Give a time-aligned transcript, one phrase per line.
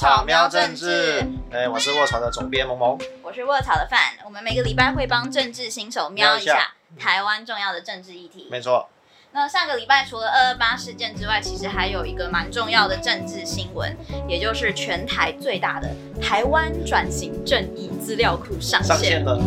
[0.00, 4.00] 草喵政治，哎，我是卧草的总编萌萌，我是卧草的范。
[4.24, 8.48] 我们每个礼拜会帮政治新手瞄一下台湾重要的政治议题。
[8.50, 8.88] 没错。
[9.32, 13.94] 那上个礼拜除了二二八事件之外，其实还有一个蛮重要的政治新闻，
[14.26, 19.38] 也就是全台最大的台湾转型正义资料库上线了。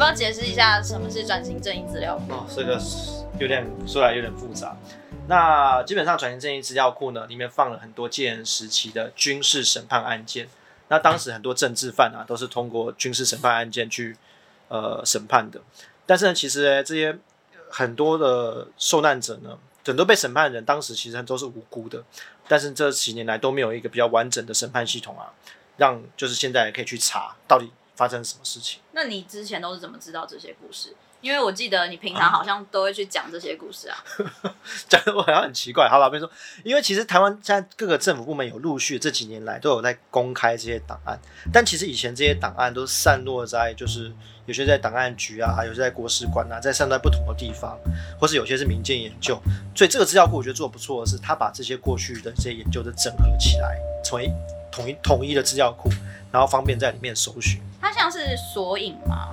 [0.00, 2.32] 不要解释一下什么是转型正义资料库？
[2.32, 2.80] 哦，这个
[3.38, 4.74] 有点说来有点复杂。
[5.28, 10.48] 那基本上转型正义资料库呢，里面放了很多戒严时期的军事审判案件。
[10.88, 14.16] 那当时很多政治犯啊，都是通过军事审判案件去
[14.68, 15.60] 呃审判的。
[16.06, 17.18] 但是呢，其实，这些
[17.68, 22.02] 很多的受难者呢，很多被审判的人，当时其实都是无辜的。
[22.48, 25.30] 但是这几年来都没有一个比较完整的审判系统啊，
[25.76, 27.70] 让就是现在可以去查到底
[28.00, 28.80] 发生什么事情。
[28.92, 30.96] 那你之前都是怎么知道这些故事？
[31.20, 34.04] 因为我记得你平常好像都会去讲这些故事啊，
[34.88, 35.86] 讲的我好像很奇怪。
[35.86, 36.32] 好了，比如说，
[36.64, 41.20] 因为其实台湾现在各个政府部门有陆续这几年来都有在公开这些档案，
[41.52, 44.10] 但其实以前这些档案都散落在就是
[44.46, 47.78] 有些在档案局啊，有些在国史馆啊，在散在不同的地方，
[48.18, 49.38] 或是有些是民间研究。
[49.76, 54.32] 所以这个资料库我觉得做的不错的是，他把这些过去的这些研究都整合起来，成为
[54.70, 55.88] 统一统一的资料库，
[56.32, 57.60] 然后方便在里面搜寻。
[57.80, 59.28] 它像是索引吗？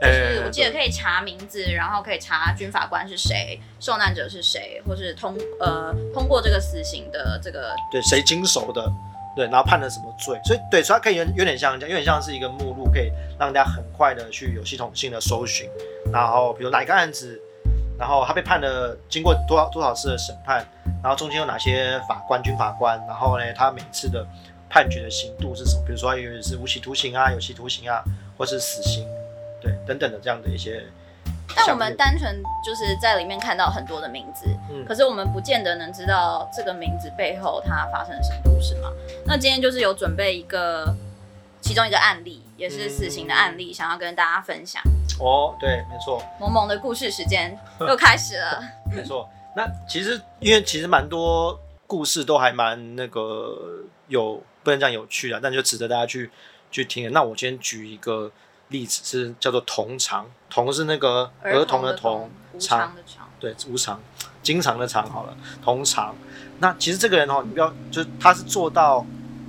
[0.00, 8.90] 就是我记得可以查名字，然后可以查军法官是谁，受难者是谁，或是通呃通过这个死刑的这个对谁经手的，
[9.36, 15.68] 对，然后判了什么罪，所以对，所以它可以有有点像有点像是一个目录，可以让大家很快的去有系统性的搜寻，
[16.10, 17.38] 然后比如哪一个案子，
[17.98, 20.66] 然后他被判了经过多少多少次的审判，
[21.02, 24.26] 然后中间有哪些法官军法官，然后呢他每次的
[24.70, 28.02] 判决的刑度是什么，比如说有是无期徒刑啊，有期徒刑啊，
[28.38, 29.06] 或是死刑。
[29.60, 30.82] 对，等等的这样的一些，
[31.54, 38.90] 但我们单纯就是在里面看到很多的名字，嗯，可是我们不见得能知道这个名字背后它发生了什么故事嘛。
[39.26, 40.94] 那今天就是有准备一个
[41.60, 44.82] 其中一个案例，也是死刑的案例，想要跟大家分享。
[45.18, 47.54] 哦，对，没错，萌萌的故事时间
[47.86, 48.62] 又开始了。
[48.96, 53.54] 没错，那其实因为其实蛮多故事都还蛮那个
[54.08, 56.30] 有不能讲有趣啊，但就值得大家去
[56.70, 57.12] 去听。
[57.12, 58.30] 那我今天举一个。
[58.70, 64.00] 例子是叫做同常，同是那个儿童的童，常的常，对，无常，
[64.44, 66.14] 经常的常好了，同常。
[66.60, 69.04] 那其实这个人哦，你不要，就是他是做到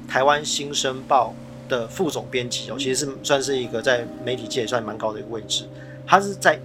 [0.08, 1.36] 台湾新生报
[1.70, 5.70] 的副总编辑哦，其实是算是一个在媒体界算蛮高的一个位置。
[6.08, 6.60] 他是在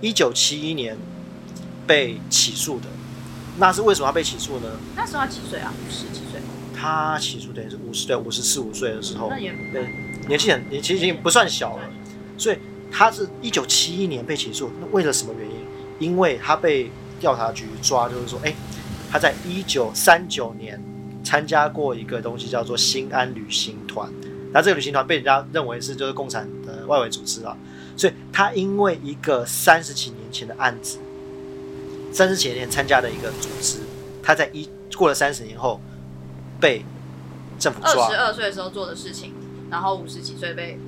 [0.00, 0.98] 一九七一年
[1.86, 2.86] 被起诉的，
[3.58, 4.68] 那是为什么要被起诉呢？
[4.96, 5.72] 那时候他几岁啊？
[5.86, 6.29] 五十几岁。
[6.80, 9.86] 他起诉等于是五十对，五十四五岁的时候，对，
[10.26, 11.82] 年纪很，年纪已经不算小了。
[12.38, 12.56] 所以
[12.90, 15.56] 他是一九七一年被起诉，那为了什么原因？
[15.98, 16.90] 因为他被
[17.20, 18.54] 调查局抓，就是说，哎，
[19.10, 20.82] 他在一九三九年
[21.22, 24.10] 参加过一个东西叫做新安旅行团，
[24.50, 27.54] 那这个旅行团被人家认为是就是共产的外围组织啊，
[27.94, 30.98] 所以他因为一个三十几年前的案子，
[32.10, 33.80] 三十几年参加的一个组织，
[34.22, 35.78] 他在一过了三十年后
[36.60, 36.84] 被
[37.58, 39.32] 政府抓，二十二岁的时候做的事情，
[39.70, 40.78] 然后五十几岁被。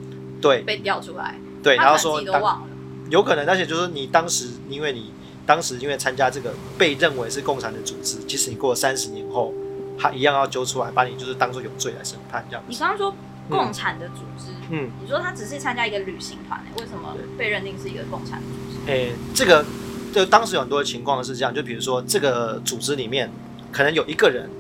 [0.43, 1.39] 对，被调出来。
[1.63, 2.67] 对，然后说，忘了，
[3.11, 5.13] 有可能，而且就是你当时，因为你
[5.47, 9.55] 当时因为参加这个被认为是共产的组织，即使你过了三十年后，
[9.97, 12.65] 他一样要揪出来，把你就是当做有罪来审判这样。
[12.67, 13.15] 你刚刚说
[13.49, 18.91] 共产的组织，嗯，你说他只是参加一个旅行团，为什么被认定是一个共产组织？
[18.91, 19.65] 诶，这个
[20.13, 23.31] 就当时有很多情况是这样，就比如说这个组织里面
[23.71, 24.51] 可能有一个人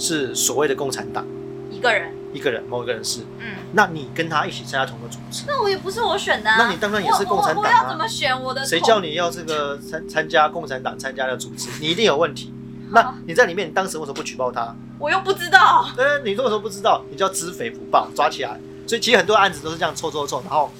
[0.00, 1.24] 是所谓的共产党，
[1.70, 2.14] 一个人。
[2.32, 7.68] 一个人，某一个人是，嗯，那你跟他一起参加同个组织，那我也不是我选的，那你当然也是共产党啊。
[7.68, 8.64] 我要怎么选我的？
[8.64, 11.68] 谁叫你要这个参参加共产党参加的组织？
[11.80, 12.54] 你一定有问题。
[12.90, 14.72] 那你在里面，你当时为什么不举报他？
[15.00, 15.90] 我又不知道。
[15.96, 17.04] 对，你为什么不知道？
[17.10, 18.60] 你叫知匪不报，抓起来。
[18.86, 20.70] 所以其实很多案子都是这样凑凑凑，然后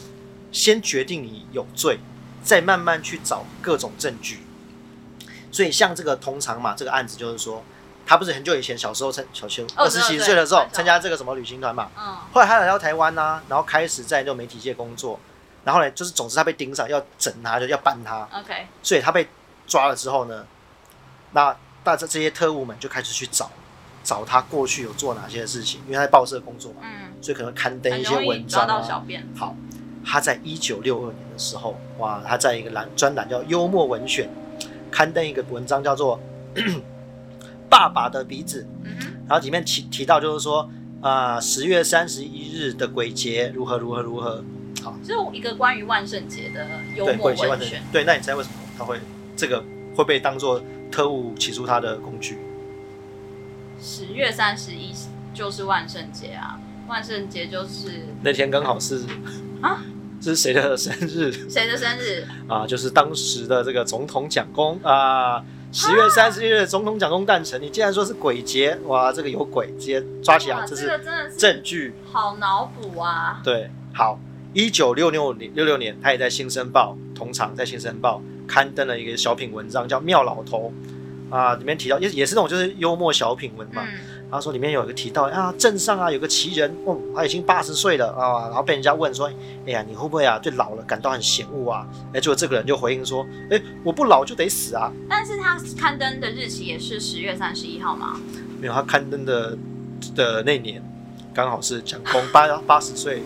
[0.52, 1.98] 先决定你有罪，
[2.44, 4.38] 再慢慢去找各种证据。
[5.50, 7.64] 所以像这个通常嘛，这个案子就是说。
[8.10, 11.88] 他不是很久以前小时候参小学二十几岁的时候参加这个什么旅行团嘛？
[11.96, 12.16] 嗯。
[12.32, 15.20] 后来他来到台湾呐，然后开始在那种媒体界工作，
[15.62, 18.26] 然后呢，就是总之他被盯上，要整他，就要办他。
[18.36, 18.66] OK。
[18.82, 19.28] 所以他被
[19.68, 20.44] 抓了之后呢，
[21.30, 23.48] 那大这这些特务们就开始去找，
[24.02, 27.12] 找他过去有做哪些事情，因为他在报社工作嘛，嗯。
[27.22, 28.66] 所以可能刊登一些文章。
[28.66, 29.24] 抓到小编。
[29.38, 29.54] 好，
[30.04, 34.28] 他在一九六二年的时候，哇，他在一个栏专栏叫《幽默文选》，
[34.90, 36.18] 刊登一个文章叫做。
[37.70, 38.66] 爸爸的鼻子，
[39.28, 40.68] 然后里面提提到就是说，
[41.00, 44.44] 啊，十月三十一日的鬼节如何如何如何，
[44.82, 47.80] 好，就是一个关于万圣节的幽默文学。
[47.92, 48.98] 对，那你猜为什么他会
[49.36, 49.64] 这个
[49.94, 52.38] 会被当做特务起诉他的工具。
[53.80, 54.92] 十月三十一
[55.32, 56.58] 就是万圣节啊，
[56.88, 59.04] 万圣节就是那天刚好是
[59.62, 59.80] 啊，
[60.20, 61.32] 这 是谁的生日？
[61.48, 62.66] 谁的生日啊？
[62.66, 65.42] 就是当时的这个总统蒋公啊。
[65.72, 73.40] 十月三十一日，总统蒋公诞辰，你竟然说是鬼节，哇，这个有鬼，直接抓起来，这是真证据，好脑补啊。
[73.44, 74.18] 对，好，
[74.52, 78.20] 一九六六年，六六年，他也在《新生报》同场在《新生报》
[78.50, 80.72] 刊登了一个小品文章，叫《妙老头》，
[81.34, 83.86] 啊，里面提到也也是那种就是幽默小品文嘛。
[84.30, 89.28] 他说里面有一个提到啊，镇上啊有个奇人，哦，他已经八十岁了啊，然后被人家问说，
[89.66, 91.84] 哎呀，你会不会啊对老了感到很嫌恶啊？
[92.14, 94.92] 哎，结果这个人就回应说，哎，我不老就得死啊。
[95.08, 98.20] 但是他刊登的日期也是十月三十一号吗？
[98.60, 99.58] 没有，他刊登的
[100.14, 100.80] 的那年
[101.34, 103.24] 刚好是蒋公八八十岁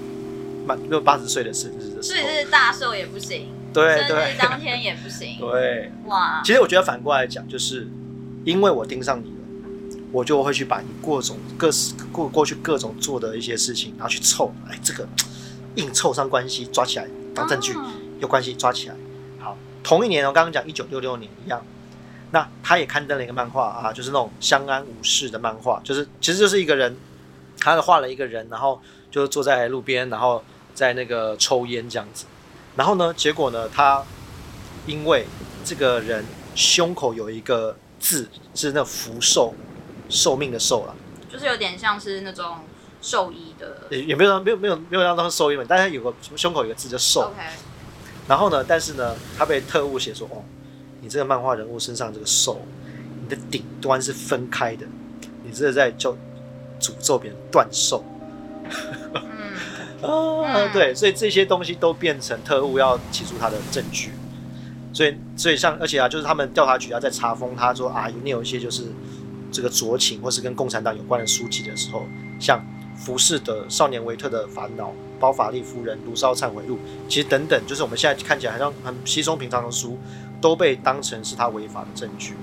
[0.66, 6.40] 满六八十岁的生日的时候，所以是大寿也不行，对对，当天也不行，对，哇。
[6.42, 7.86] 其实我觉得反过来讲，就是
[8.44, 9.33] 因为我盯上你。
[10.14, 15.04] 我就会去把你各种各式过过去各种做的一些事情，然后去凑，哎，这个
[15.74, 17.74] 硬凑上关系，抓起来当证据，
[18.20, 18.94] 有关系抓起来。
[19.40, 21.60] 好，同一年我刚刚讲一九六六年一样，
[22.30, 26.96] 那他也刊登了一个漫画啊，就是那种相安无事的漫画，就是其实就是一个人，
[27.58, 28.80] 他画了一个人，然后
[29.10, 30.44] 就坐在路边，然后
[30.76, 32.24] 在那个抽烟这样子。
[32.76, 34.00] 然后呢，结果呢，他
[34.86, 35.26] 因为
[35.64, 36.24] 这个人
[36.54, 39.52] 胸口有一个字是那福寿。
[40.14, 40.94] 寿命的寿了，
[41.28, 42.58] 就是有点像是那种
[43.02, 47.32] 兽医的，也没有没有没有没有让当兽医嘛，但是有个胸口有个字叫寿。
[48.28, 50.40] 然后呢，但是呢，他被特务写说，哦，
[51.00, 52.62] 你这个漫画人物身上这个寿，
[53.20, 54.86] 你的顶端是分开的，
[55.42, 56.12] 你这是在叫
[56.80, 58.04] 诅咒别人断寿。
[60.00, 64.12] 啊，对，所以这些东西都变成特务要起诉他的证据。
[64.92, 68.84] 所以，所以像而且啊，就是他们调查局啊在查封他说啊，你有一些就是。
[69.54, 72.04] 这个酌情或是跟共产党有关的书籍的时候，
[72.40, 72.60] 像
[72.96, 74.86] 浮士德《少年维特的烦恼》
[75.20, 76.74] 《包法利夫人卢烧忏悔录》，
[77.08, 79.96] 其实等等，就是我们现在看起来好像很稀松平常的书，
[80.40, 82.34] 都被当成是他违法的证据。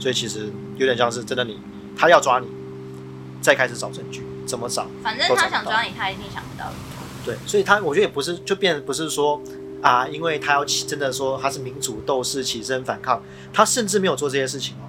[0.00, 1.60] 所以其实有点像是真的，你
[1.96, 2.48] 他要抓你，
[3.40, 4.88] 再开始找证据，怎么找？
[5.04, 6.72] 反正他想抓你，他一定想不到。
[7.24, 9.40] 对，所以他我觉得也不是，就变不是说
[9.82, 13.22] 啊，因为他要起真的说他是民主斗士起身反抗，
[13.52, 14.85] 他甚至没有做这些事情哦。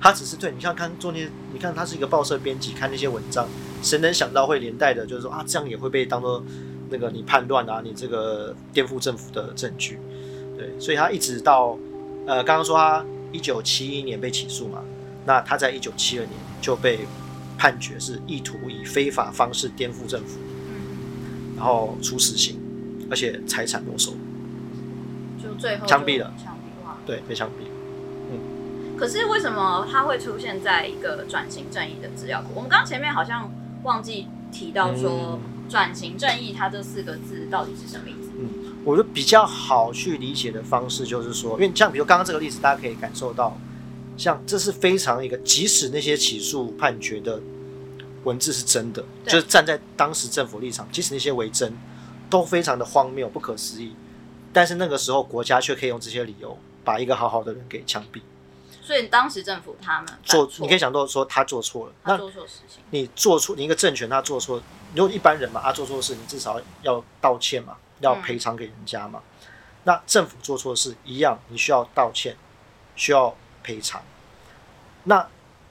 [0.00, 1.18] 他只是对你像看做那，
[1.52, 3.46] 你看他是一个报社编辑，看那些文章，
[3.82, 6.42] 谁能想到会连带的，就是说啊，这样也会被当做
[6.88, 9.98] 那个你叛乱啊，你这个颠覆政府的证据，
[10.56, 11.78] 对，所以他一直到
[12.26, 14.82] 呃，刚刚说他一九七一年被起诉嘛，
[15.26, 17.00] 那他在一九七二年就被
[17.58, 20.38] 判决是意图以非法方式颠覆政府，
[21.56, 22.58] 然后处死刑，
[23.10, 24.12] 而且财产没收，
[25.42, 27.69] 就最后枪毙了，枪毙了，对，被枪毙。
[29.00, 32.48] 可是为什么它会出现在一个转型正义的资料库？
[32.54, 33.50] 我们刚前面好像
[33.82, 38.28] 忘记提到说“转型正义”它这四个字到底是什么意思？
[38.38, 43.56] 嗯，我觉得比较好去理解的方式就是说，因为像比如刚刚这个例子，大家可以感受到，
[44.18, 47.40] 像这是非常一个，即使那些起诉判决的
[48.24, 51.72] 文字是真的，就是站在当时政府立场，即使那些为真，
[52.28, 53.94] 都非常的荒谬、不可思议，
[54.52, 58.20] 但是那个时候国家却可以用这些理由把一个好好的人给枪毙。
[58.90, 62.82] 所以当时政府他们做，你可以想到说他做错了，他做错事情。
[62.90, 64.60] 你做错你一个政权，他做错，
[64.96, 69.22] 如果一般人嘛，他做错事，你至少要道歉嘛，要赔偿给人家嘛。
[69.84, 72.36] 那政府做错事一样，你需要道歉，
[72.96, 73.32] 需要
[73.62, 74.02] 赔偿。
[75.04, 75.24] 那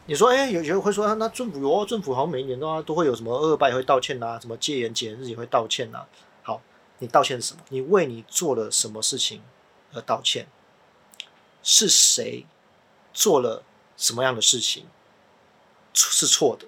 [0.05, 6.05] 你说，哎，有人会说，那政府有，政府好像每一年都都会有什么恶拜会道歉呐，什么戒严节日也会道歉呐。
[6.41, 6.61] 好，
[6.99, 7.59] 你道歉什么？
[7.67, 9.41] 你为你做了什么事情
[9.91, 10.47] 而道歉？
[11.61, 12.45] 是谁？
[13.13, 13.63] 做了
[13.97, 14.87] 什么样的事情
[15.93, 16.67] 是错的？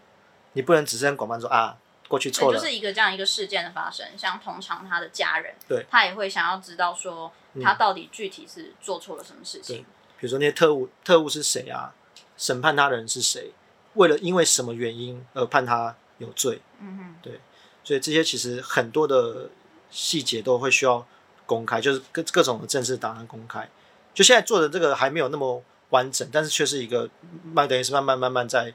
[0.53, 1.77] 你不能只是很广泛说啊，
[2.09, 4.05] 过去错了，就是一个这样一个事件的发生。
[4.17, 7.31] 像通常他的家人，对，他也会想要知道说
[7.63, 9.85] 他到底具体是做错了什么事情。
[10.19, 11.93] 比如说那些特务，特务是谁啊？
[12.35, 13.53] 审判他的人是谁？
[13.93, 16.61] 为了因为什么原因而判他有罪？
[16.79, 17.39] 嗯哼，对。
[17.83, 19.49] 所以这些其实很多的
[19.89, 21.07] 细节都会需要
[21.45, 23.69] 公开，就是各各种的正式档案公开。
[24.13, 25.63] 就现在做的这个还没有那么。
[25.91, 27.09] 完整，但是却是一个
[27.43, 28.73] 慢，等于是慢慢慢慢在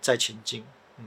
[0.00, 0.64] 在前进。
[0.98, 1.06] 嗯，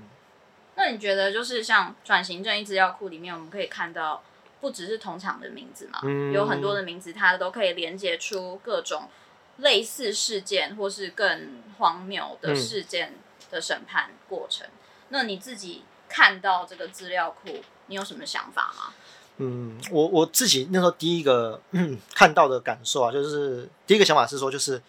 [0.76, 4.22] 那你觉得就是像转型正义资料库里面，我们可以看到
[4.60, 6.02] 不只是同场的名字嘛，
[6.34, 9.10] 有很多的名字，它都可以连接出各种
[9.58, 13.16] 类似事件或是更荒谬的事件
[13.50, 14.68] 的审判过程。
[15.10, 18.94] 那你自己看到这个资料库，你有什么想法吗？
[19.38, 21.60] 嗯，我我自己那时候第一个
[22.14, 24.80] 看到的感受啊，就是第一个想法是说，就是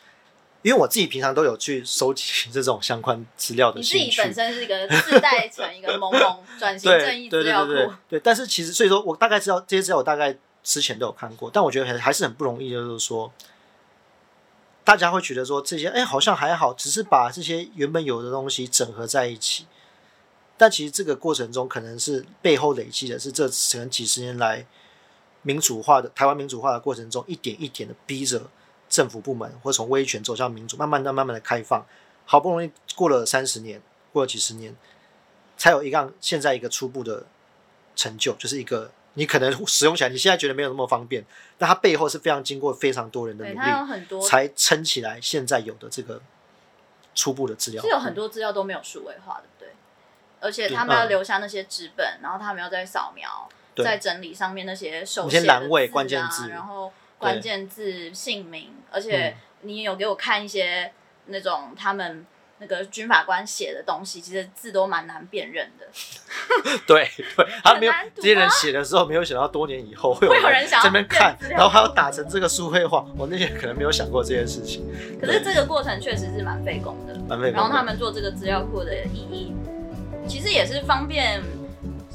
[0.63, 7.73] 因为我自己平常都有去收集这种相关资料的你自己本身是一个自带成一个萌萌 转型正义资料库，
[8.09, 13.33] 对，但是其实所以说我大概知道这些资料，我大概之前都有看过，但我觉得还还是很不容易，就是说
[14.85, 19.67] 大家会觉得说这些哎好像还好，只是把这些原本有的东西整合在一起。
[20.57, 24.65] 但其实这个过程中，可能是背后累积的是这可能几十年来
[25.43, 28.43] 民主化的台湾民主化的过程中，一点一点的逼着
[28.93, 31.85] 政府部门或从威权走向民主，慢慢的、慢慢的开放，
[32.27, 33.81] 好不容易过了三十年，
[34.13, 34.77] 过了几十年，
[35.57, 37.25] 才有一样现在一个初步的
[37.97, 41.25] 成就，就是一个你可能使用起来你现在觉得没有那么方便，
[41.57, 46.21] 但它背后是非常经过非常多人的努力，才撑起来现在有的这个
[47.15, 49.49] 初步的资料，是有很多资料都没有数位化的。
[50.45, 56.93] 而且他们要留下那些纸本，然后他们要在扫描、在整理上面那些手写栏位、关键字，然后
[57.23, 58.71] 关键字、姓名。
[58.91, 60.93] 而且你有给我看一些
[61.27, 62.27] 那种他们
[62.59, 65.87] 那个军法官写的东西，其实字都蛮难辨认的。
[66.87, 73.07] 对对，他没有这些人写的时候，没有想到多年以后 会有人想这边看，然后还要打成这个数绘化。
[73.17, 74.87] 我那些可能没有想过这件事情。
[75.21, 77.61] 可是这个过程确实是蛮费工的，蛮费工。
[77.61, 79.53] 然后他们做这个资料库的意义。
[80.29, 81.43] 其实也是方便，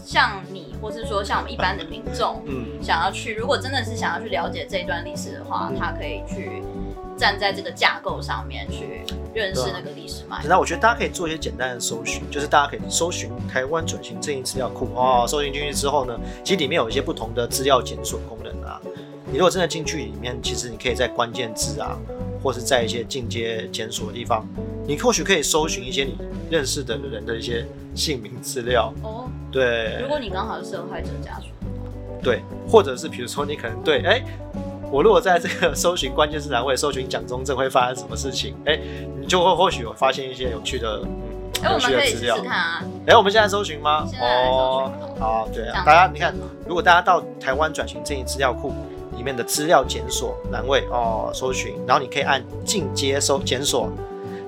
[0.05, 6.61] 像你，或是说像我们一般的民众，嗯，想要去，如果真的是想要去了解这一段历史的话，他可以去
[7.17, 9.01] 站在这个架构上面去
[9.33, 10.43] 认识那个历史脉。
[10.47, 18.79] 那我觉得大家可以做一些简单的搜寻，就是大家可以搜寻台湾转型正义资料库哦，搜寻进去之后呢，其实里面有一些不同的资料检索功能啊。
[19.29, 21.97] 你如果真的进去里面，其实你可以在关键字啊，
[22.41, 24.47] 或是在一些进阶检索的地方，
[24.87, 26.15] 你或许可以搜寻一些你
[26.49, 27.65] 认识的人的一些。
[27.97, 29.97] 姓名资料哦，对。
[29.99, 31.47] 如果你刚好是受害者家属，
[32.21, 34.23] 对，或者是比如说你可能对，哎，
[34.91, 38.79] 我如果在这个搜寻关键字栏位搜寻蒋中正会发生什么事情，哎，
[39.19, 41.01] 你就会或许有发现一些有趣的，
[41.63, 42.37] 嗯，有趣的资料。
[42.37, 44.07] 看啊，哎，我们现在搜寻吗？
[44.21, 46.31] 哦，好，对啊，大家你看，
[46.67, 48.71] 如果大家到台湾转型正义资料库
[49.17, 53.89] 里面的资料检索栏位哦，搜寻，然后你可以按进阶搜检索，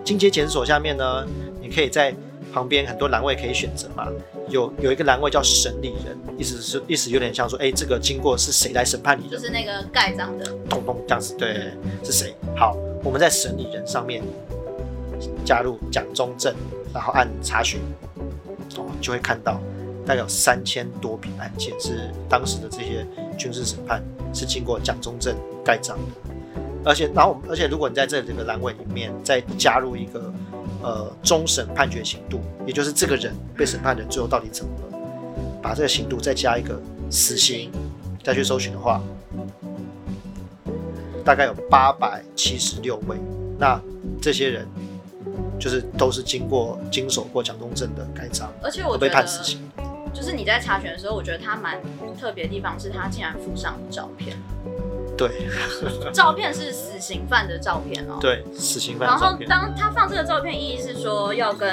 [0.04, 1.26] 进阶检索下面呢，
[1.60, 2.14] 你可以在。
[2.54, 4.08] 旁边很多栏位可以选择嘛，
[4.50, 9.38] 有有一个栏位叫审理人，意思是意思有点像说，哎，这个经过是谁来审判你的？
[9.38, 11.72] 就是那个盖章的，咚咚这样子，对，
[12.04, 12.36] 是谁？
[12.56, 14.24] 好，我们在审理人上面
[15.46, 16.54] 加入蒋中正，
[16.94, 17.80] 然后按查询，
[18.78, 19.62] 哦，就会看到
[20.06, 23.06] 大概有三千多笔案件是当时的这些
[23.38, 24.04] 军事审判
[24.34, 26.34] 是经过蒋中正盖章的，
[26.84, 30.34] 而且然后而且如果你在这这个栏位里面再加入一个。
[30.82, 35.00] 呃，终审判决刑度，也就是这个人被审判的人最后到底怎么了？
[35.62, 37.70] 把这个刑度再加一个死刑，
[38.24, 39.02] 再去搜寻的话，
[41.26, 43.18] 大概有八百七十六位。
[43.58, 43.78] 那
[44.22, 44.66] 这些人
[45.60, 49.60] 就是都是经过经手过蒋东正的盖章，而且我被判死刑。
[50.14, 51.78] 就是你在查询的时候，我觉得他蛮
[52.20, 54.38] 特别的地方是他竟然附上照片。
[55.20, 55.30] 对，
[56.14, 58.18] 照片是死刑犯的照片哦。
[58.22, 59.10] 对，死刑犯。
[59.10, 61.70] 然后当他放这个照片，意义是说要跟，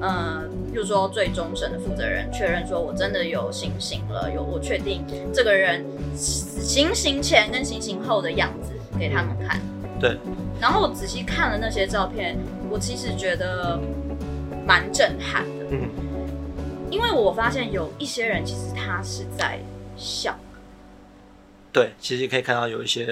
[0.00, 9.60] 呃，比如说最终审的负责人确认，说我真的有行刑了，有我确定这个人行刑前跟行刑后的样子给他们看。
[9.98, 10.16] 对。
[10.60, 12.38] 然后我仔细看了那些照片，
[12.70, 13.76] 我其实觉得
[14.64, 15.66] 蛮震撼的。
[15.72, 15.90] 嗯。
[16.88, 19.58] 因为我发现有一些人其实他是在
[19.96, 20.32] 笑。
[21.76, 23.02] 对，其实可以看到有一些，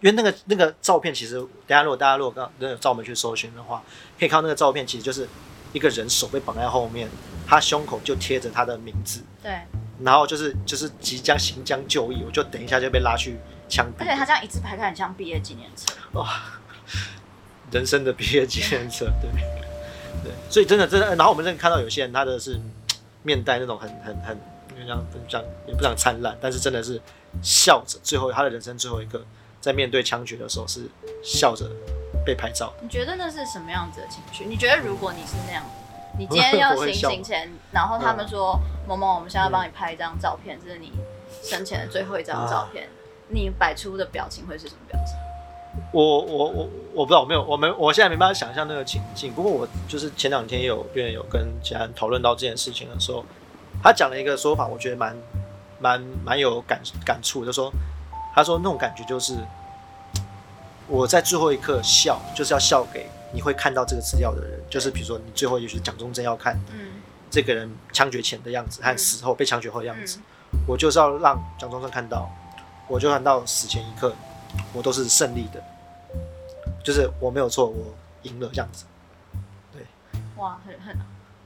[0.00, 1.36] 因为那个那个照片，其实
[1.66, 3.82] 等下如果大家如果刚那个照我们去搜寻的话，
[4.18, 5.26] 可以看到那个照片，其实就是
[5.72, 7.08] 一个人手被绑在后面，
[7.46, 9.50] 他胸口就贴着他的名字，对，
[10.02, 16.28] 然后就是就是即将行将就义，我就等一下就被拉去枪毙，而且他这样一字排开，很像毕业纪念册，哇，
[17.70, 19.30] 人生的毕业纪念册，对
[20.22, 22.60] 对，所以真的真的，然后我们真的看到有些人他的是
[23.22, 24.38] 面带那种很很很，
[24.74, 27.00] 因为这样这样也不想灿烂，但是真的是。
[27.42, 29.24] 笑着，最后他的人生最后一个，
[29.60, 30.88] 在面对枪决的时候是
[31.22, 31.70] 笑着
[32.24, 32.72] 被拍照。
[32.80, 34.44] 你觉得那是什么样子的情绪？
[34.44, 35.64] 你觉得如果你是那样，
[36.18, 40.92] 你今天要行刑前，然后他们说某某，我们现在帮你拍一张照片，这是你
[41.42, 42.88] 生前的最后一张照片，
[43.28, 45.14] 你摆出的表情会是什么表情？
[45.92, 49.32] 我我我我不知道，我没有，我没我现在没办法想象那个情境。
[49.32, 53.24] 不过我就是前两天也有院有跟其他人讨论到这件事情的时候，
[53.82, 55.16] 他讲了一个说法，我觉得蛮。
[55.86, 57.72] 蛮蛮有感感触，就说，
[58.34, 59.38] 他说那种感觉就是，
[60.88, 67.00] 我在最后一刻笑，就是要笑给你会看到这个资料的人，就是比如说你最后也许蒋中正要看，嗯，
[67.30, 70.18] 这个人枪决前的样子和死后被枪决后的样子，
[70.66, 72.28] 我就是要让蒋中正看到，
[72.88, 74.12] 我就看到死前一刻，
[74.72, 75.62] 我都是胜利的，
[76.82, 78.84] 就是我没有错，我赢了这样子。
[79.72, 79.82] 对，
[80.34, 80.98] 哇，很很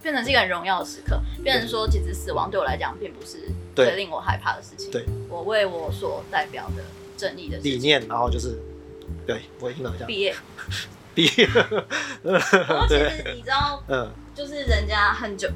[0.03, 4.91] 变成是一个很荣耀的时刻，变成说其实死亡对我来讲并不是最令我害怕的事情。
[4.91, 6.83] 对，我为我所代表的
[7.17, 8.59] 正义的理念，然后就是
[9.27, 10.07] 对我听到这样。
[10.07, 10.35] 毕业。
[11.15, 11.49] 毕业。
[12.23, 15.49] 然后其实你知道，嗯，就是人家很久。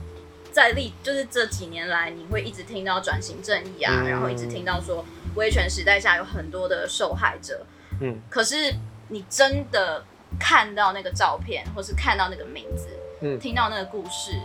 [0.53, 7.67] 在历就是这几年来，你会一直听到转型正义啊，然后一直听到说威权时代下有很多的受害者。
[8.01, 8.73] 嗯，可是
[9.09, 10.05] 你真的
[10.39, 12.87] 看到那个照片，或是看到那个名字，
[13.25, 14.39] 嗯，听到那个故事，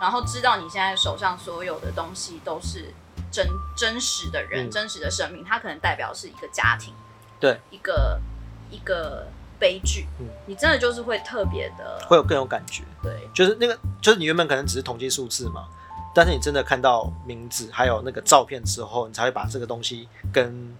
[0.00, 2.92] 然后知道你现在手上所有的东西都是
[3.32, 6.94] 真真实的人，真实的生命，它可能代表是一个家庭，
[7.40, 8.20] 对，一个
[8.70, 9.26] 一个。
[9.58, 15.66] 悲剧，嗯，你真的就是会特别的，会有更有感觉，对，就是那个，就是你原本可能只是统计数字嘛，
[16.14, 20.76] 但是你真的看到名字还有那个照片之后，你才会把这个东西跟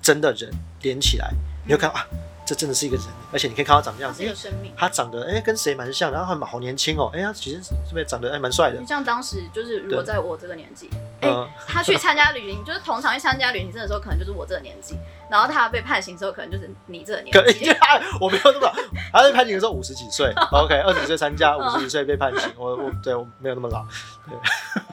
[0.00, 1.34] 真的人连起来，
[1.66, 2.06] 你就看啊。
[2.46, 4.34] 这真的是一个人，而且你可以看他长这样子，因为
[4.76, 8.84] 他长得哎跟谁蛮像，然后还蛮好年轻哦，哎呀其实是不是长得还蛮帅的？
[8.86, 11.30] 像当时就是如果在我这个年纪，哎
[11.66, 14.98] 他去参加旅行，就是同场去参加旅行社的时候，可能就是我这个年纪，
[15.34, 17.70] 然后他被判刑之后，可能就是你这个年纪。
[18.20, 18.72] 我没有那么，
[19.10, 23.84] 他被判刑的时候五十几岁， OK，二十几岁参加，五十几岁被判刑，我我对我没有那么老，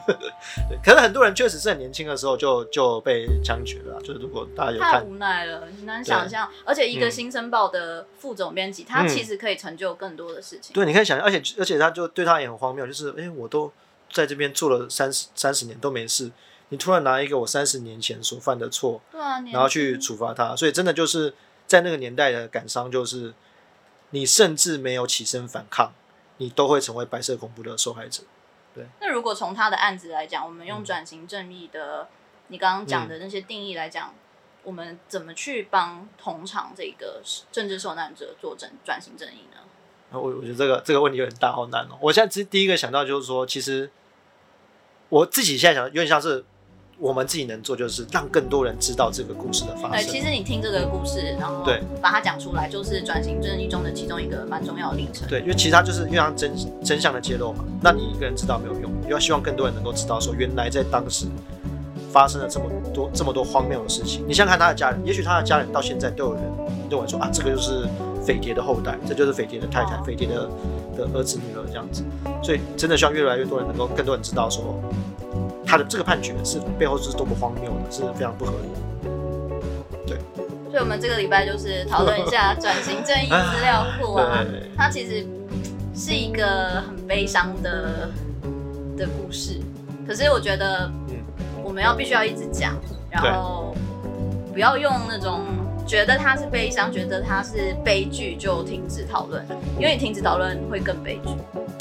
[0.06, 0.16] 对，
[0.70, 7.42] 对，可是很多人确实是很年轻的时候就就被枪决了，就是如果大家有，太无奈了，很难想象，而且一个新生。
[7.42, 10.72] 申报的副总编辑，他其实可以成就更多的事情。
[10.72, 13.68] 对，你可以想象，而且而且他就对他也很荒谬，就是哎，我都
[14.12, 16.30] 在这边做了三十三十年都没事，
[16.72, 21.34] 你突然拿一个我三十年前所犯的错，对啊，然后去处罚他，所以真的就是
[21.66, 23.34] 在那个年代的感伤，就是
[24.10, 25.92] 你甚至没有起身反抗，
[26.38, 28.22] 你都会成为白色恐怖的受害者。
[28.74, 28.86] 对。
[29.02, 32.08] 那如果从他的案子来讲，我们用转型正义的
[32.48, 34.14] 你刚刚讲的那些定义来讲。
[34.64, 39.58] 我们怎么去帮同场这个政治受难者做正转型正义呢？
[40.12, 41.98] 我我觉得这个这个问题有点大，好难哦。
[42.00, 43.90] 我现在第第一个想到就是说，其实
[45.08, 46.44] 我自己现在想，有点像是
[47.02, 49.90] 我们自己能做，就是让更多人知道这个故事的发生。
[49.90, 55.26] 对，其实你听这个故事，然后对把它讲出来，就是转型正义中的其中一个蛮重要的历程。
[55.28, 61.26] 对，因为其他就是因为真真相的揭露嘛，那你一个人知道没有用，要希望更多人能够知道，说原来在当时。
[62.12, 66.42] 发生了这么多这么多荒谬的事情，你想看他的家人，也许他的家人到现在都有人
[66.90, 67.88] 认为说啊，这个就是
[68.22, 70.46] 匪谍的后代，这就是匪谍的太太、匪谍的
[70.94, 72.04] 的儿子女儿这样子，
[72.44, 74.78] 所以真的希望越来越多人能够更多人知道说，
[75.72, 79.10] 他的这个判决是背后是多么荒谬的，是非常不合理的。
[80.06, 80.18] 对，
[80.70, 84.44] 所以我们这个礼拜就是讨论一下 转型正义资料库啊，
[84.76, 85.26] 它其实
[85.94, 88.10] 是一个很悲伤的
[88.98, 89.62] 的故事，
[90.06, 90.90] 可是我觉得。
[91.64, 92.74] 我们要必须要一直讲，
[93.08, 93.72] 然后
[94.52, 95.42] 不要用那种
[95.86, 99.46] 觉得它是悲伤，觉得它是悲剧就停止讨论，
[99.78, 101.30] 因为你停止讨论会更悲剧。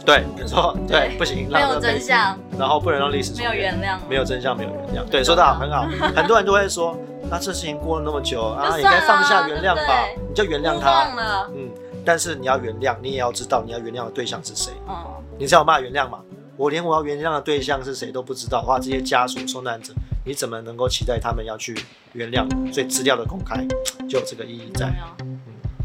[0.05, 5.09] 对， 没错，对，不行，没有真相，然后不能让历史没有原谅，没有真相，没有原谅。
[5.09, 5.83] 对，说的好，很好。
[6.15, 6.97] 很多人都会说，
[7.29, 11.11] 那这事情过了那么久啊，你该放下原谅吧，你就原谅他。
[11.55, 11.69] 嗯，
[12.03, 14.73] 但是你要原谅，你也要知道你要原谅的对象是谁。
[14.87, 14.95] 嗯，
[15.37, 16.19] 你才有办法原谅嘛。
[16.57, 19.93] 我连我要原谅的对象是谁都不知道的话，这些家属受难者，
[20.25, 21.75] 你怎么能够期待他们要去
[22.13, 22.45] 原谅？
[22.71, 23.65] 所以资料的公开
[24.07, 24.91] 就有这个意义在。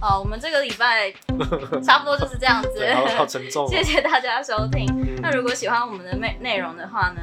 [0.01, 1.11] 好，我们这个礼拜
[1.83, 2.69] 差不多就是这样子。
[3.17, 3.67] 好沉重。
[3.71, 4.87] 谢谢大家收听。
[5.23, 7.21] 那如果喜欢我们的内内容的话呢，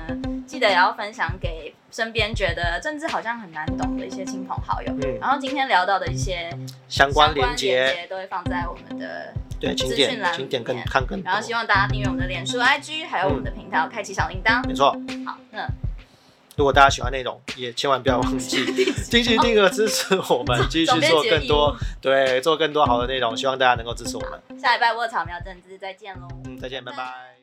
[0.47, 4.91] 记得也要分享给身边觉得政治好像很难懂的一些亲朋好友。
[5.03, 5.19] 嗯。
[5.21, 6.49] 然后今天聊到的一些
[6.89, 9.33] 相关连接都会放在我们的。
[9.59, 14.61] 对，请点，请点更看更，然后希望大家订阅我们的脸书、IG，还有我们的频道，开启小铃铛。
[14.67, 14.91] 没错。
[15.25, 15.65] 好，那
[16.55, 18.65] 如果大家喜欢内容，也千万不要忘记
[19.09, 23.35] 积极订阅支持我们， 继续做更多，对，做更多好的内容。
[23.35, 24.59] 希望大家能够支持我们。
[24.59, 26.27] 下礼拜卧草苗政治再见喽。
[26.45, 27.42] 嗯，再见，拜拜。